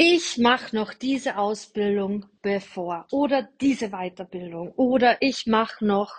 [0.00, 6.14] ich mache noch diese Ausbildung bevor oder diese Weiterbildung oder ich mache noch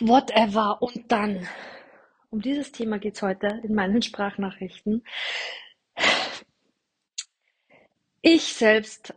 [0.00, 1.48] whatever und dann.
[2.30, 5.04] Um dieses Thema geht es heute in meinen Sprachnachrichten.
[8.22, 9.14] Ich selbst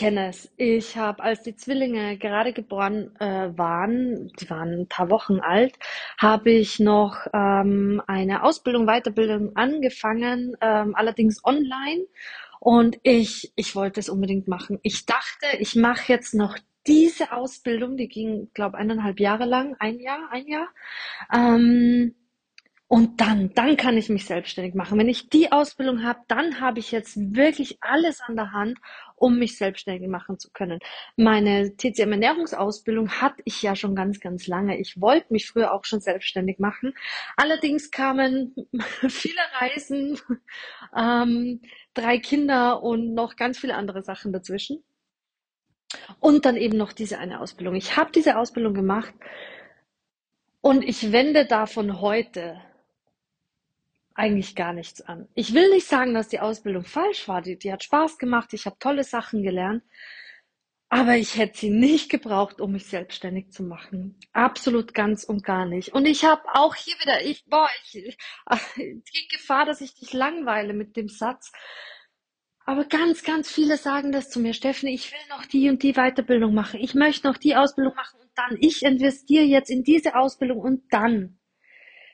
[0.00, 0.50] kenne es.
[0.56, 5.78] Ich habe, als die Zwillinge gerade geboren äh, waren, die waren ein paar Wochen alt,
[6.16, 12.06] habe ich noch ähm, eine Ausbildung, Weiterbildung angefangen, ähm, allerdings online.
[12.60, 14.78] Und ich, ich wollte es unbedingt machen.
[14.82, 20.00] Ich dachte, ich mache jetzt noch diese Ausbildung, die ging, glaube eineinhalb Jahre lang, ein
[20.00, 20.68] Jahr, ein Jahr.
[21.30, 22.14] Ähm,
[22.92, 24.98] und dann, dann kann ich mich selbstständig machen.
[24.98, 28.78] Wenn ich die Ausbildung habe, dann habe ich jetzt wirklich alles an der Hand,
[29.14, 30.80] um mich selbstständig machen zu können.
[31.14, 34.76] Meine TCM Ernährungsausbildung hatte ich ja schon ganz, ganz lange.
[34.80, 36.92] Ich wollte mich früher auch schon selbstständig machen.
[37.36, 38.56] Allerdings kamen
[39.08, 40.18] viele Reisen,
[40.96, 41.60] ähm,
[41.94, 44.82] drei Kinder und noch ganz viele andere Sachen dazwischen.
[46.18, 47.76] Und dann eben noch diese eine Ausbildung.
[47.76, 49.14] Ich habe diese Ausbildung gemacht
[50.60, 52.60] und ich wende davon heute
[54.20, 55.28] eigentlich gar nichts an.
[55.34, 57.40] Ich will nicht sagen, dass die Ausbildung falsch war.
[57.40, 59.82] Die, die hat Spaß gemacht, ich habe tolle Sachen gelernt.
[60.90, 64.18] Aber ich hätte sie nicht gebraucht, um mich selbstständig zu machen.
[64.32, 65.94] Absolut ganz und gar nicht.
[65.94, 68.18] Und ich habe auch hier wieder, ich, boah, ich,
[68.76, 71.52] die Gefahr, dass ich dich langweile mit dem Satz.
[72.66, 75.94] Aber ganz, ganz viele sagen das zu mir, Stephanie, ich will noch die und die
[75.94, 76.80] Weiterbildung machen.
[76.80, 78.58] Ich möchte noch die Ausbildung machen und dann.
[78.60, 81.39] Ich investiere jetzt in diese Ausbildung und dann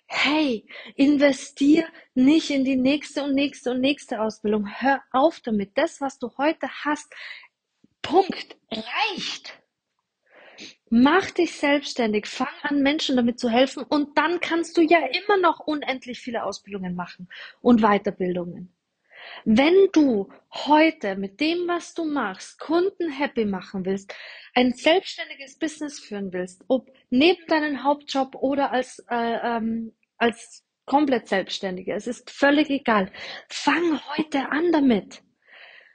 [0.06, 4.66] hey, investier nicht in die nächste und nächste und nächste Ausbildung.
[4.66, 5.72] Hör auf damit.
[5.76, 7.12] Das, was du heute hast,
[8.02, 9.60] Punkt, reicht.
[10.88, 15.36] Mach dich selbstständig, fang an, Menschen damit zu helfen und dann kannst du ja immer
[15.36, 17.28] noch unendlich viele Ausbildungen machen
[17.60, 18.75] und Weiterbildungen.
[19.44, 24.14] Wenn du heute mit dem, was du machst, Kunden happy machen willst,
[24.54, 31.28] ein selbstständiges Business führen willst, ob neben deinem Hauptjob oder als, äh, ähm, als komplett
[31.28, 33.12] Selbstständige, es ist völlig egal.
[33.48, 35.22] Fang heute an damit.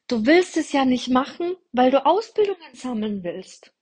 [0.08, 3.74] Du willst es ja nicht machen, weil du Ausbildungen sammeln willst,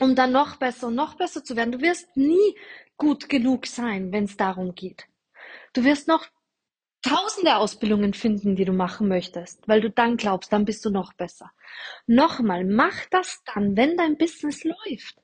[0.00, 1.72] um dann noch besser und noch besser zu werden.
[1.72, 2.56] Du wirst nie
[2.96, 5.06] gut genug sein, wenn es darum geht.
[5.74, 6.26] Du wirst noch
[7.02, 11.12] tausende Ausbildungen finden, die du machen möchtest, weil du dann glaubst, dann bist du noch
[11.14, 11.52] besser.
[12.06, 15.16] Nochmal, mach das dann, wenn dein Business läuft.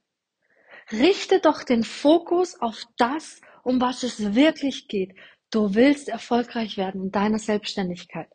[0.91, 5.15] Richte doch den Fokus auf das, um was es wirklich geht.
[5.50, 8.28] Du willst erfolgreich werden in deiner Selbstständigkeit.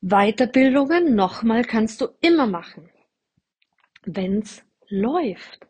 [0.00, 2.90] Weiterbildungen, nochmal, kannst du immer machen,
[4.02, 5.66] wenn's läuft.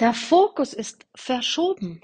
[0.00, 2.02] Der Fokus ist verschoben.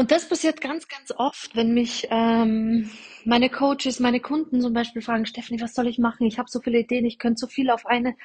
[0.00, 2.90] Und das passiert ganz, ganz oft, wenn mich ähm,
[3.26, 6.26] meine Coaches, meine Kunden zum Beispiel fragen, Stephanie, was soll ich machen?
[6.26, 8.16] Ich habe so viele Ideen, ich könnte so viel auf eine,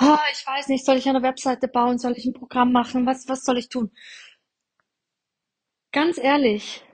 [0.00, 3.28] oh, ich weiß nicht, soll ich eine Webseite bauen, soll ich ein Programm machen, was,
[3.28, 3.90] was soll ich tun?
[5.90, 6.84] Ganz ehrlich,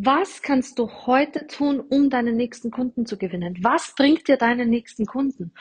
[0.00, 3.58] was kannst du heute tun, um deine nächsten Kunden zu gewinnen?
[3.62, 5.52] Was bringt dir deine nächsten Kunden?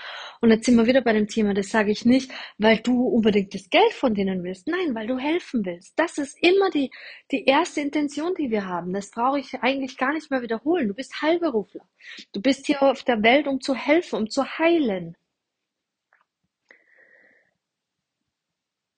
[0.41, 3.53] Und jetzt sind wir wieder bei dem Thema, das sage ich nicht, weil du unbedingt
[3.55, 4.67] das Geld von denen willst.
[4.67, 5.97] Nein, weil du helfen willst.
[5.97, 6.91] Das ist immer die,
[7.31, 8.93] die erste Intention, die wir haben.
[8.93, 10.87] Das brauche ich eigentlich gar nicht mehr wiederholen.
[10.87, 11.87] Du bist Heilberufler.
[12.31, 15.15] Du bist hier auf der Welt, um zu helfen, um zu heilen.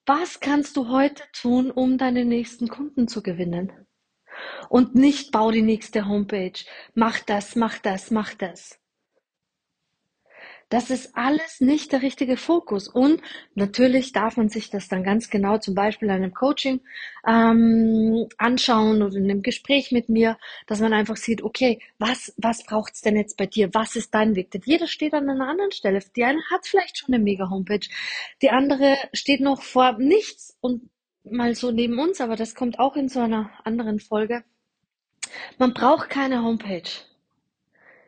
[0.05, 3.71] Was kannst du heute tun, um deine nächsten Kunden zu gewinnen?
[4.67, 6.59] Und nicht bau die nächste Homepage.
[6.93, 8.79] Mach das, mach das, mach das.
[10.69, 12.87] Das ist alles nicht der richtige Fokus.
[12.87, 13.21] Und
[13.55, 16.81] natürlich darf man sich das dann ganz genau zum Beispiel in einem Coaching
[17.27, 20.37] ähm, anschauen oder in einem Gespräch mit mir,
[20.67, 23.73] dass man einfach sieht, okay, was, was braucht's denn jetzt bei dir?
[23.73, 24.51] Was ist dein Weg?
[24.51, 25.99] Denn jeder steht an einer anderen Stelle.
[26.15, 27.87] Die eine hat vielleicht schon eine Mega-Homepage,
[28.43, 30.89] die andere steht noch vor nichts und
[31.23, 34.43] mal so neben uns, aber das kommt auch in so einer anderen Folge.
[35.57, 36.89] Man braucht keine Homepage.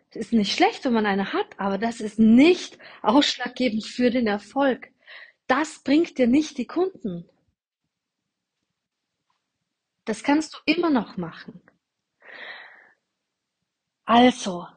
[0.10, 4.28] Es ist nicht schlecht, wenn man eine hat, aber das ist nicht ausschlaggebend für den
[4.28, 4.90] Erfolg.
[5.48, 7.30] Das bringt dir nicht die Kunden.
[10.06, 11.62] Das kannst du immer noch machen.
[14.04, 14.68] Also,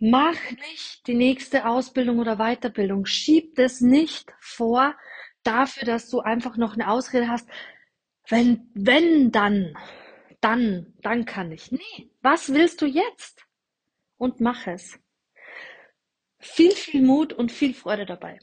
[0.00, 3.06] mach nicht die nächste Ausbildung oder Weiterbildung.
[3.06, 4.96] Schieb das nicht vor
[5.42, 7.48] dafür, dass du einfach noch eine Ausrede hast.
[8.28, 9.76] Wenn, wenn, dann,
[10.40, 11.72] dann, dann kann ich.
[11.72, 13.44] Nee, was willst du jetzt?
[14.18, 14.98] Und mach es.
[16.38, 18.38] Viel, viel Mut und viel Freude dabei.